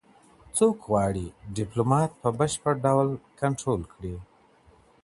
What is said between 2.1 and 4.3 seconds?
په بشپړ ډول کنټرول کړي؟